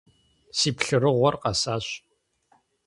[0.57, 1.85] Си плъырыгъуэр къэсащ.